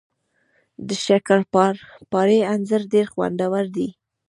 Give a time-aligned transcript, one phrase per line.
[0.87, 3.89] د شکرپارې انځر ډیر خوندور وي